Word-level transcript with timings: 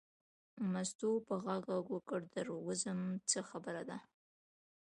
مستو 0.71 1.09
په 1.27 1.33
غږ 1.43 1.61
غږ 1.71 1.85
وکړ 1.95 2.19
در 2.35 2.47
وځم 2.65 2.99
څه 3.29 3.39
خبره 3.49 3.83
ده. 3.89 3.97